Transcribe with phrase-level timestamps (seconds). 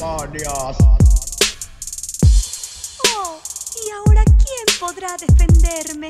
[0.00, 0.76] demonios.
[3.14, 3.38] Oh,
[3.84, 6.08] ¿y ahora quién podrá defenderme?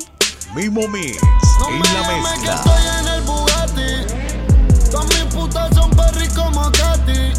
[0.54, 1.20] Mimo Mix
[1.60, 4.90] No en me la que estoy en el Bugatti.
[4.90, 7.32] Todas mis putas son perry como Katy.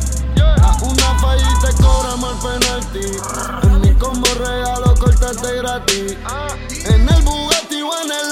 [0.61, 3.07] A una fallita y cobramos el penalti.
[3.67, 6.17] En mi combo regalo cortarte gratis.
[6.85, 8.30] En el Bugatti o en el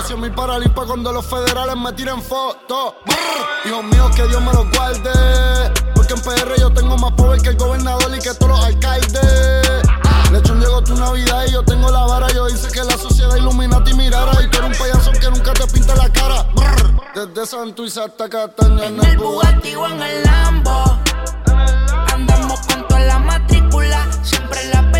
[0.00, 2.94] llevo 100 mil cuando los federales me tiren fotos.
[3.64, 5.10] Hijos míos, que Dios me los guarde.
[5.94, 9.82] Porque en PR yo tengo más poder que el gobernador y que todos los alcaldes.
[10.32, 12.28] Lechón llegó tu Navidad y yo tengo la vara.
[12.28, 14.32] Yo hice que la sociedad Illuminati mirara.
[14.42, 16.46] Y tú eres un payaso que nunca te pinta la cara.
[16.54, 17.00] Brr.
[17.14, 20.98] Desde Santuiz hasta Cataña En el Bugatti o en el Lambo.
[22.12, 24.06] Andamos con toda la matrícula.
[24.22, 24.90] Siempre en la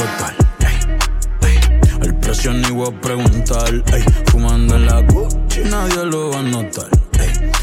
[0.00, 0.34] explotar.
[0.60, 1.60] Ey, ey,
[2.02, 3.72] el precio ni voy a preguntar.
[3.92, 6.88] Ey, fumando en la Gucci nadie lo va a notar.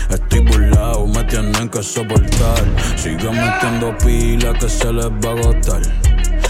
[0.10, 2.64] Estoy burlado, me tienen que soportar.
[2.96, 5.82] Sigo metiendo pila que se les va a agotar.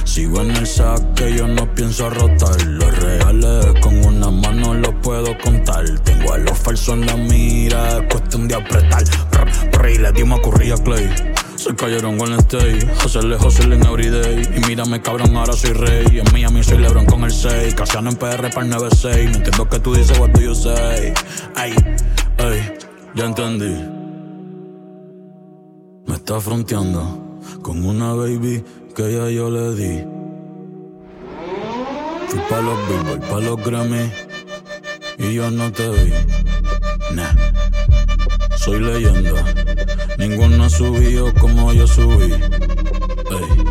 [0.03, 2.62] Sigo en el saque, yo no pienso rotar.
[2.66, 5.86] Los reales con una mano los puedo contar.
[6.04, 9.04] Tengo a los falsos en la mira, es cuestión de apretar.
[9.31, 11.37] Brr, brr, y le dimos a Curry a Clay.
[11.68, 14.42] Se cayeron con el stay, hacerle hustle en everyday.
[14.56, 16.20] Y mírame cabrón, ahora soy rey.
[16.20, 17.76] En Miami soy Lebron con el 6.
[17.76, 19.32] Casiano en PR para el 9-6.
[19.32, 21.14] No entiendo que tú dices, what do you say?
[21.56, 21.74] Ay,
[22.38, 22.74] ay,
[23.16, 23.76] ya entendí.
[26.06, 28.64] Me está fronteando con una baby
[28.96, 30.06] que ya yo le di.
[32.30, 34.10] Fui pa' los Billboard, pa' los Grammy
[35.18, 36.14] y yo no te vi.
[37.14, 37.36] Nah,
[38.56, 39.67] soy leyenda.
[40.18, 42.34] Ninguno ha subido como yo subí.
[42.34, 43.66] Ey,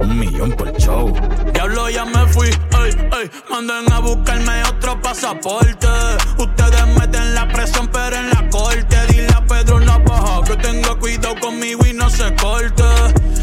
[0.00, 1.12] un millón por show.
[1.54, 2.48] Diablo, ya me fui.
[2.48, 5.88] Ey, ey, manden a buscarme otro pasaporte.
[6.36, 8.96] Ustedes meten la presión, pero en la corte.
[9.08, 12.84] Dile a Pedro Navaja que tenga cuidado conmigo y no se corte.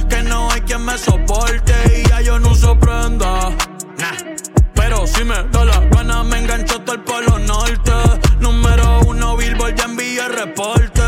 [0.07, 3.49] Que no hay quien me soporte y ya yo no uso prenda.
[3.97, 4.35] Nah.
[4.75, 7.91] Pero si me da la gana, me engancho hasta el polo norte.
[8.39, 10.98] Número uno, Billboard, ya envié reporte.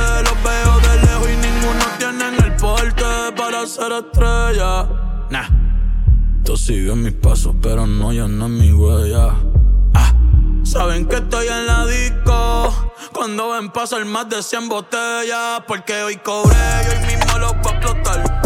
[3.68, 4.88] Ser estrella.
[5.30, 5.48] Nah.
[6.44, 9.36] Tú sigues mis pasos, pero no, es mi huella.
[9.94, 10.14] Ah.
[10.64, 12.74] Saben que estoy en la disco
[13.14, 17.74] Cuando ven pasar más de 100 botellas Porque hoy cobré y hoy mismo lo voy
[17.74, 18.42] a explotar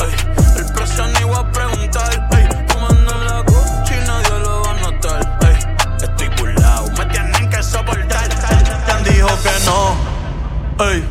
[0.00, 3.44] Ey, El precio ni voy a preguntar Ey, Fumando en la
[4.06, 5.38] nadie lo va a notar
[6.02, 8.28] Estoy burlado, me tienen que soportar
[9.04, 11.04] Te dijo que no Ey,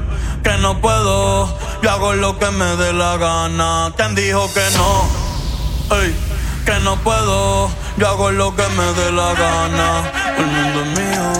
[0.43, 5.07] que no puedo Yo hago lo que me dé la gana ¿Quién dijo que no?
[5.95, 6.13] Ey,
[6.65, 10.11] que no puedo, yo hago lo que me dé la gana.
[10.37, 11.31] El mundo es mío,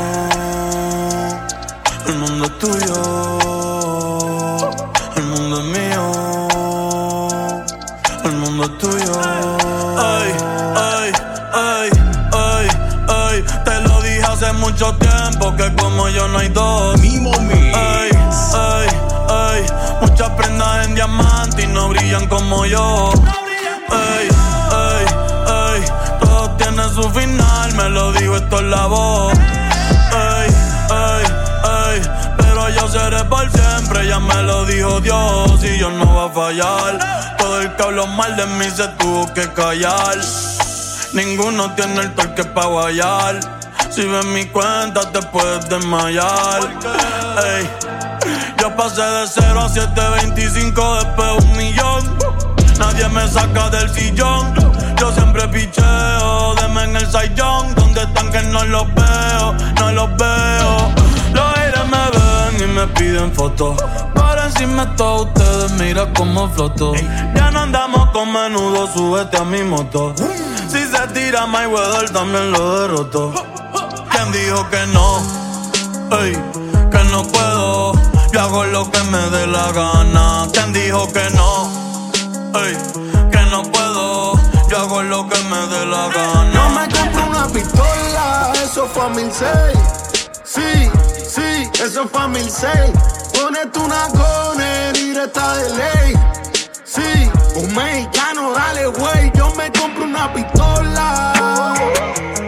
[2.07, 2.95] el mundo es tuyo.
[5.17, 6.03] El mundo es mío,
[8.23, 9.19] el mundo es tuyo.
[9.99, 10.31] Ay,
[10.77, 11.11] ay,
[11.53, 11.89] ay,
[12.31, 12.67] ay,
[13.09, 16.97] ay, te lo dije hace mucho tiempo que como yo no hay dos.
[17.01, 17.11] Ay,
[17.73, 18.11] ay,
[18.53, 18.96] ay, muchas
[21.07, 23.11] prendas en diamante y no brillan como yo.
[23.89, 24.27] Ay,
[24.71, 25.05] ay,
[25.47, 25.85] ay,
[26.19, 29.33] todo tiene su final, me lo digo, esto es la voz.
[30.13, 30.49] Ay,
[30.89, 31.23] ay,
[31.67, 32.01] Ey,
[32.37, 36.29] pero yo seré por siempre, ya me lo dijo Dios y yo no va a
[36.29, 37.37] fallar.
[37.37, 40.17] Todo el que habló mal de mí se tuvo que callar.
[41.13, 43.39] Ninguno tiene el torque pa' guayar.
[43.89, 46.61] Si ves mi cuenta te puedes desmayar.
[47.45, 47.69] Ey,
[48.77, 52.17] pasé de 0 a 725 después un millón.
[52.77, 54.53] Nadie me saca del sillón.
[54.97, 57.73] Yo siempre picheo, deme en el sayón.
[57.75, 60.93] Donde están que no los veo, no los veo.
[61.33, 63.81] Los aires me ven y me piden fotos.
[64.13, 66.93] Por encima de todos ustedes, mira cómo floto.
[67.35, 70.13] Ya no andamos con menudo, súbete a mi moto.
[70.69, 73.33] Si se tira my weather, también lo derroto.
[74.11, 75.17] ¿Quién dijo que no?
[76.19, 76.33] Ey,
[76.91, 78.16] que no puedo.
[78.37, 80.47] Yo hago lo que me dé la gana.
[80.53, 81.71] ¿Quién dijo que no?
[82.53, 82.77] Ey,
[83.31, 84.33] que no puedo.
[84.69, 86.69] Yo hago lo que me dé la No gana.
[86.69, 89.79] me compro una pistola, eso fue a mil seis.
[90.43, 90.87] Sí,
[91.27, 92.91] sí, eso fue a mil seis.
[93.33, 96.13] Ponete una goner directa de ley.
[96.83, 99.31] Sí, un mexicano, dale güey.
[99.33, 101.73] Yo me compro una pistola.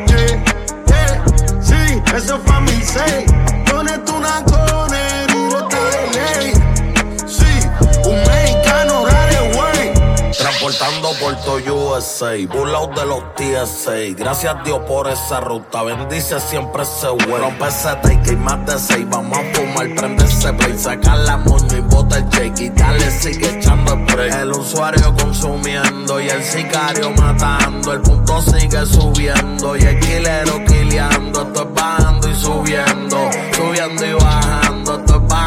[0.06, 0.44] Yeah,
[0.86, 1.24] yeah,
[1.60, 3.26] sí, eso fue a mil seis.
[3.72, 4.44] Ponete una
[10.80, 14.16] Transportando Puerto USA, burlados de los TSA.
[14.16, 17.42] Gracias a Dios por esa ruta, bendice siempre ese güey.
[17.42, 19.06] Rompe ese take y más de seis.
[19.10, 22.62] Vamos a fumar, prende ese play, saca la moño y bota el shake.
[22.62, 24.34] Y sigue echando break.
[24.36, 27.92] El usuario consumiendo y el sicario matando.
[27.92, 31.42] El punto sigue subiendo y el killero killeando.
[31.42, 34.98] Esto es bajando y subiendo, subiendo y bajando.
[34.98, 35.39] Esto es bajando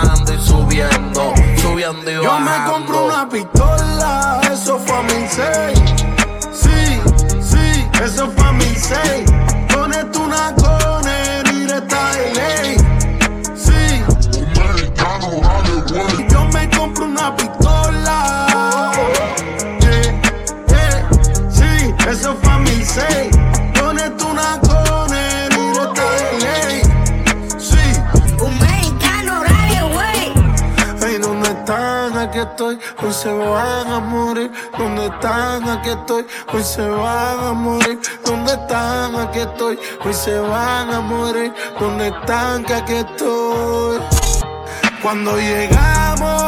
[32.06, 32.18] están?
[32.18, 34.50] Aquí estoy, hoy se van a morir.
[34.78, 35.68] ¿Dónde están?
[35.68, 37.98] Aquí estoy, hoy se van a morir.
[38.24, 39.16] ¿Dónde están?
[39.16, 41.52] Aquí estoy, hoy se van a morir.
[41.78, 42.64] ¿Dónde están?
[42.64, 44.00] Que aquí estoy.
[45.02, 46.41] Cuando llegamos,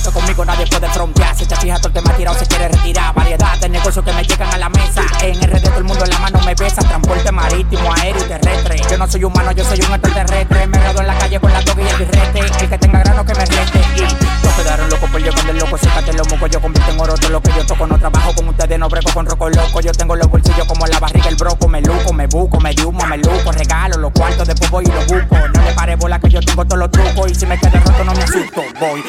[0.00, 1.36] que conmigo nadie puede frontear.
[1.36, 3.14] Si te fijas todo el tema tirado se quiere retirar.
[3.14, 5.02] Variedad de negocios que me llegan a la mesa.
[5.20, 6.82] En RD todo el mundo en la mano me besa.
[6.82, 8.76] Transporte marítimo, aéreo y terrestre.
[8.90, 10.66] Yo no soy humano, yo soy un extraterrestre.
[10.66, 12.38] Me graduo en la calle con la toga y el birrete.
[12.38, 13.80] El que tenga grano que me rete.
[13.96, 15.78] Y todos quedaron locos por yo cuando el loco.
[15.78, 17.86] Sécate los mocos, yo convierto en oro todo lo que yo toco.
[17.86, 19.80] No trabajo con ustedes, no breco con roco loco.
[19.80, 21.68] Yo tengo los bolsillos como la barriga, el broco.
[21.68, 23.52] Me luco, me buco, me humo, me luco.
[23.52, 25.36] Regalo los cuartos, después voy y los busco.
[25.36, 27.30] No le pare bola que yo tengo todos los trucos.
[27.30, 29.02] Y si me quedo roto no me asusto, voy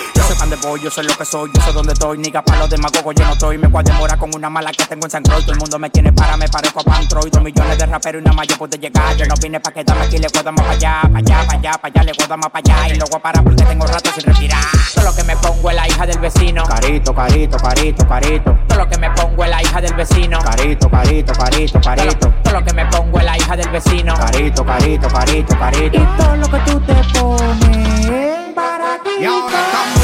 [0.61, 3.25] voy, yo sé lo que soy Yo sé dónde estoy, niga para los demagogos Yo
[3.25, 5.41] no estoy, me voy a demorar con una mala que tengo en San Croix.
[5.41, 8.25] Todo el mundo me tiene para, me parezco a Pantroid Dos millones de raperos y
[8.25, 9.15] nada más yo puedo llegar.
[9.15, 11.71] Yo no vine pa' quedarme aquí, le puedo más para allá Pa' allá, pa' allá,
[11.73, 12.93] pa' allá, le puedo más para allá.
[12.93, 14.63] Y luego a parar porque tengo rato sin respirar.
[14.93, 16.63] Todo lo que me pongo es la hija del vecino.
[16.65, 18.57] Carito, carito, carito, carito.
[18.67, 20.39] Todo lo que me pongo es la hija del vecino.
[20.39, 22.33] Carito, carito, carito, carito.
[22.43, 24.13] Todo lo que me pongo es la hija del vecino.
[24.15, 25.97] Carito, carito, carito, carito.
[25.97, 30.02] Y todo lo que tú te pones para ti Y ahora estamos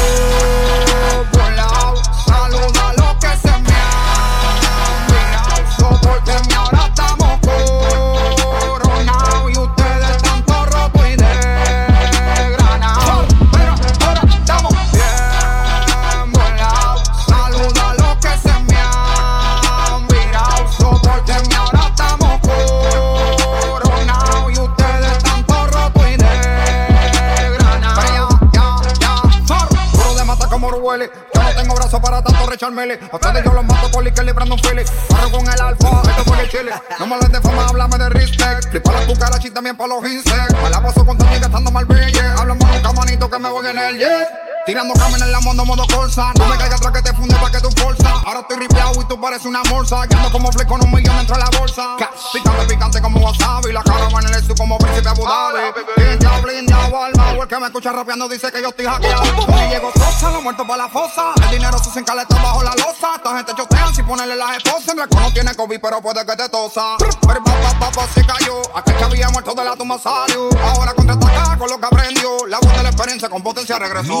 [30.68, 31.10] Oruele.
[31.34, 32.98] Yo no tengo brazos para tanto recharmele.
[33.10, 34.82] A ustedes yo los mato por que librando un fili.
[35.08, 36.72] Corro con el alfa, esto fue el chile.
[36.98, 38.70] No me hables de fama, háblame de respect.
[38.70, 40.54] Flipa las cucarachas y también para los insects.
[40.62, 42.20] Me la paso con Tony gastando mal billete.
[42.20, 44.49] Hablamos nunca, manito, que me voy en el jet.
[44.66, 46.32] Tirando cámara en la mondo modo corsa.
[46.38, 48.10] No me caiga atrás que te funde pa' que tú forza.
[48.26, 50.06] Ahora estoy ripeado y tú pareces una morsa.
[50.06, 51.96] Que ando como flex con un millón dentro de la bolsa.
[52.32, 53.72] Picante, picante como wasabi.
[53.72, 55.60] La cara va en el como príncipe Abu Dhabi.
[55.96, 57.30] Blindado, blindado, alma.
[57.30, 59.22] El que me escucha rapeando dice que yo estoy hackeado.
[59.22, 61.32] Hoy llego sosa, lo muerto para la fosa.
[61.42, 63.16] El dinero se encaleta bajo la losa.
[63.16, 64.88] Esta gente chotean sin ponerle las esposas.
[64.88, 66.96] El no tiene COVID, pero puede que te tosa.
[66.98, 68.60] Pero papá, papá, se cayó.
[68.74, 70.50] Aquel que había muerto de la tumba salió.
[70.62, 72.46] Ahora contraataca con lo que aprendió.
[72.46, 74.20] La voz de la experiencia con potencia regresó.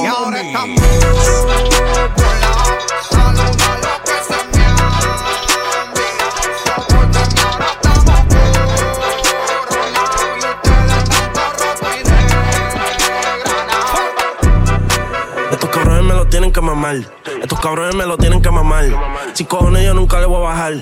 [15.50, 16.96] Estos cabrones me lo tienen que mamar.
[17.42, 18.84] Estos cabrones me lo tienen que mamar.
[19.32, 20.74] Si cojones yo nunca le voy a bajar.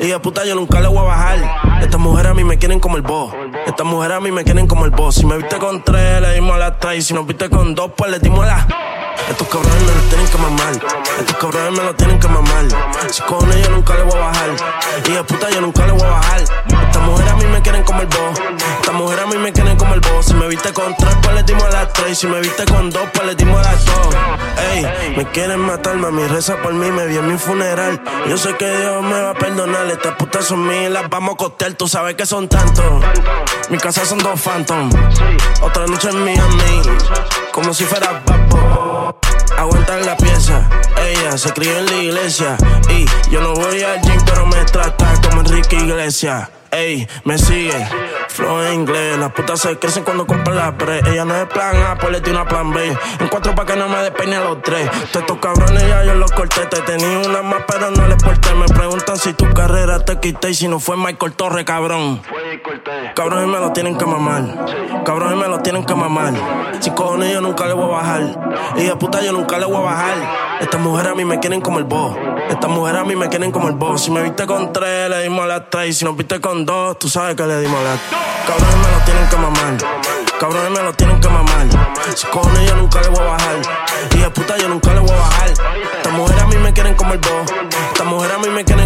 [0.00, 1.82] Y de puta yo nunca le voy a bajar.
[1.82, 3.34] Estas mujeres a mí me quieren como el boss.
[3.66, 5.16] Estas mujeres a mí me quieren como el boss.
[5.16, 6.98] Si me viste con tres, le dimos a las tres.
[6.98, 8.93] Y si nos viste con dos, pues le dimos a las.
[9.28, 10.72] Estos cabrones me lo tienen que mamar.
[11.18, 12.64] Estos cabrones me lo tienen que mamar.
[13.10, 14.50] Si cojones yo nunca le voy a bajar.
[15.06, 16.40] Y de puta yo nunca le voy a bajar.
[16.40, 18.40] Estas mujeres a mí me quieren como el boss.
[18.80, 20.26] Estas mujeres a mí me quieren como el boss.
[20.26, 22.18] Si me viste con tres, pues le dimos a las tres.
[22.18, 24.14] Si me viste con dos, pues le dimos a las dos.
[24.72, 28.00] Ey, me quieren matar, mami, reza por mí, me vi en mi funeral.
[28.28, 31.36] Yo sé que Dios me va a perdonar, estas putas son mías, las vamos a
[31.36, 33.02] costear, tú sabes que son tantos.
[33.70, 34.90] Mi casa son dos phantom,
[35.60, 36.82] otra noche en Miami,
[37.52, 38.63] como si fuera papo.
[39.58, 40.68] Aguantar la pieza,
[41.06, 42.56] ella se crió en la iglesia.
[42.90, 46.50] Y yo no voy al gym, pero me trata como Enrique Iglesias.
[46.70, 47.86] Ey, me sigue,
[48.30, 49.16] flow en inglés.
[49.16, 50.98] Las putas se crecen cuando compran la pre.
[51.08, 52.98] Ella no es plan A, pues le tiene una plan B.
[53.20, 54.90] En cuatro pa' que no me despeine a los tres.
[55.12, 56.66] Todos estos cabrones ya yo los corté.
[56.66, 58.52] Te tenía una más, pero no les porté.
[58.54, 60.50] Me preguntan si tu carrera te quité.
[60.50, 62.20] Y si no fue Michael Torre, cabrón.
[63.14, 64.42] Cabrones me lo tienen que mamar.
[65.06, 66.34] Cabrones me lo tienen que mamar.
[66.80, 68.74] Si cojones yo nunca le voy a bajar.
[68.76, 70.14] Y de puta yo nunca le voy a bajar.
[70.60, 72.14] Estas mujeres a mí me quieren como el boss.
[72.50, 74.02] Estas mujeres a mí me quieren como el boss.
[74.02, 75.88] Si me viste con tres, le dimos las tres.
[75.88, 78.00] Y si nos viste con dos, tú sabes que le dimos a las
[78.46, 79.76] Cabrones me lo tienen que mamar.
[80.38, 81.66] Cabrones me lo tienen que mamar.
[82.14, 83.56] Si cojones yo nunca le voy a bajar.
[84.14, 85.48] Y de puta yo nunca le voy a bajar.
[85.48, 87.52] Estas mujeres a mí me quieren como el boss.
[87.92, 88.83] Estas mujeres a mí me quieren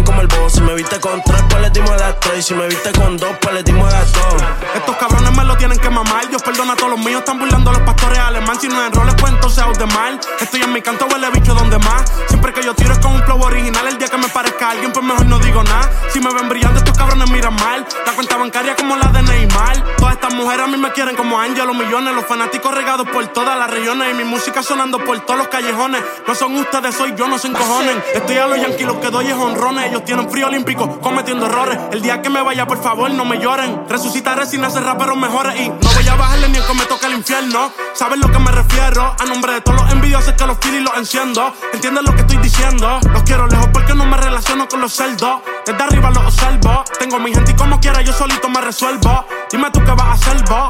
[0.49, 2.39] Si me viste con tres, pues le dimos a las tres.
[2.39, 4.35] Y si me viste con dos, pues le dimos a las dos.
[4.73, 6.27] Estos cabrones me lo tienen que mamar.
[6.27, 7.19] Dios perdona a todos los míos.
[7.19, 8.59] Están burlando a los pastores alemán.
[8.59, 10.19] Si no en roles, pues entonces out de mal.
[10.39, 12.11] Estoy en mi canto, huele bicho donde más.
[12.27, 13.87] Siempre que yo tiro es con un flow original.
[13.87, 15.91] El día que me parezca alguien, pues mejor no digo nada.
[16.11, 17.85] Si me ven brillando, estos cabrones miran mal.
[18.05, 19.95] La cuenta bancaria como la de Neymar.
[19.97, 22.15] Todas estas mujeres a mí me quieren como Ángel, los millones.
[22.15, 24.11] Los fanáticos regados por todas las regiones.
[24.11, 26.01] Y mi música sonando por todos los callejones.
[26.27, 28.03] No son ustedes, soy yo, no se encojonen.
[28.15, 29.89] Estoy a los yanquis, lo que doy es honrones.
[29.89, 31.77] Ellos tienen frío olímpico, cometiendo errores.
[31.91, 33.85] El día que me vaya, por favor, no me lloren.
[33.87, 35.59] Resucitaré sin hacer raperos mejores.
[35.59, 37.71] Y no voy a bajarle ni aunque me toque el infierno.
[37.93, 39.15] ¿Sabes lo que me refiero?
[39.19, 41.53] A nombre de todos los envidiosos que los y los enciendo.
[41.73, 42.99] ¿Entiendes lo que estoy diciendo?
[43.11, 45.41] Los quiero lejos porque no me relaciono con los cerdos.
[45.65, 46.83] Desde arriba los observo.
[46.99, 49.25] Tengo mi gente y como quiera yo solito me resuelvo.
[49.51, 50.68] Dime tú qué vas a hacer vos.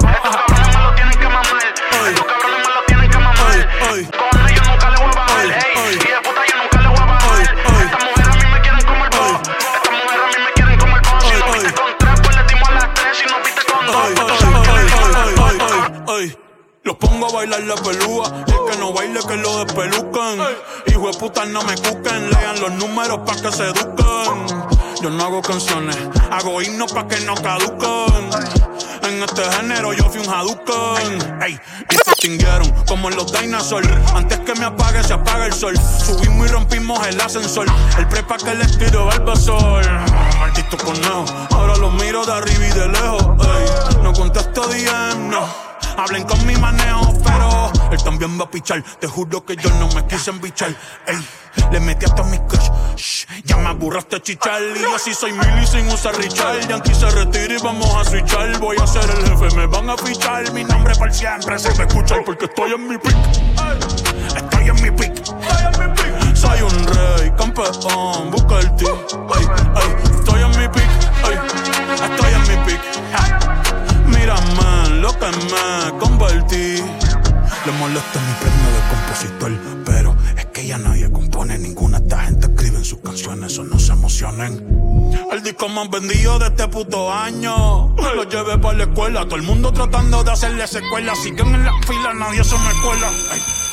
[26.80, 28.30] Himnos pa' que no caduquen.
[29.04, 31.42] En este género yo fui un Hadouken.
[31.90, 33.90] Y se extinguieron como los dinosaurs.
[34.14, 35.76] Antes que me apague, se apaga el sol.
[35.78, 37.68] Subimos y rompimos el ascensor.
[37.98, 39.84] El prepa que les tiro Barbasol.
[40.40, 43.26] Maldito conejo, ahora los miro de arriba y de lejos.
[44.02, 45.46] No contesto DM, no.
[45.98, 48.84] Hablen con mi manejo, pero él también va a pichar.
[49.00, 50.70] Te juro que yo no me quise embichar.
[51.08, 51.18] Ey,
[51.72, 52.70] le metí hasta mi kush.
[52.96, 54.62] Shh, ya me aburraste chichar.
[54.62, 56.68] Y así soy mili sin usar Richard.
[56.68, 58.60] Yankee se retira y vamos a switchar.
[58.60, 60.52] Voy a ser el jefe, me van a fichar.
[60.54, 63.16] Mi nombre por siempre se me escucha porque estoy en mi pick.
[64.36, 65.26] Estoy en mi pick.
[66.36, 68.98] Soy un rey, campeón, busca el team.
[69.36, 70.90] Ey, ey, estoy en mi pick.
[71.26, 71.38] Ey,
[72.12, 72.82] estoy en mi pick.
[74.08, 77.09] Mírame en lo que me convertí.
[77.66, 81.98] Le molesta mi premio de compositor, pero es que ya nadie compone ninguna.
[81.98, 84.66] Esta gente escribe en sus canciones, o no se emocionen.
[85.32, 87.96] El disco más vendido de este puto año.
[88.16, 91.14] Lo llevé para la escuela, todo el mundo tratando de hacerle secuela.
[91.16, 93.12] Siguen en la fila, nadie se me cuela.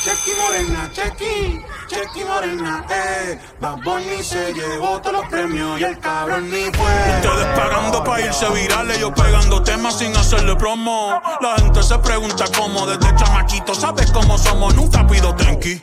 [0.04, 1.60] Chequi Morena, chequi.
[1.88, 3.38] Chequi Morena, eh.
[3.60, 3.78] Bad
[4.22, 7.20] se llevó todos los premios y el cabrón ni fue.
[7.20, 11.20] Ustedes pagando pa' irse virales, yo pegando temas sin hacerle promo.
[11.40, 14.74] La gente se pregunta cómo, desde chamaquito, ¿sabes cómo somos?
[14.74, 15.80] Nunca pido tenki.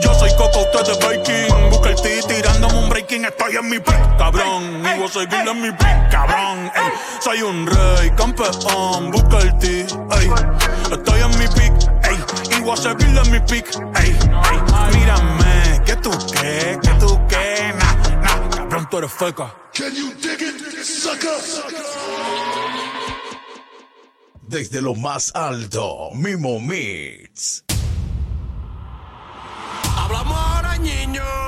[0.00, 1.70] Yo soy Coco, usted es Viking.
[1.70, 3.24] Busca el T tirándome un breaking.
[3.24, 4.84] Estoy en mi pick, cabrón.
[4.84, 6.70] Y voy a seguir en mi pick, cabrón.
[6.74, 9.10] Ey, soy un rey, campeón.
[9.10, 9.86] Busca el T,
[10.18, 10.30] ey.
[10.92, 11.95] Estoy en mi pick,
[12.66, 13.66] voy a seguirle mi pick.
[14.02, 19.54] Ey, ey, mírame, que tú qué, que tú qué, nah, nah, cabrón, tú eres feca.
[19.72, 21.30] Can you dig it, sucker?
[24.42, 27.64] Desde lo más alto, Mimo Mix.
[29.96, 31.45] Hablamos ahora, niño